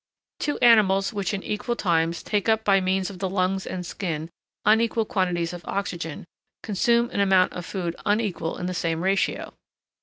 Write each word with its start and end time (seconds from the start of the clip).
Two 0.39 0.57
animals 0.63 1.13
which 1.13 1.31
in 1.31 1.43
equal 1.43 1.75
times 1.75 2.23
take 2.23 2.49
up 2.49 2.63
by 2.63 2.81
means 2.81 3.11
of 3.11 3.19
the 3.19 3.29
lungs 3.29 3.67
and 3.67 3.85
skin 3.85 4.31
unequal 4.65 5.05
quantities 5.05 5.53
of 5.53 5.63
oxygen, 5.65 6.25
consume 6.63 7.11
an 7.11 7.19
amount 7.19 7.53
of 7.53 7.67
food 7.67 7.95
unequal 8.03 8.57
in 8.57 8.65
the 8.65 8.73
same 8.73 9.03
ratio. 9.03 9.53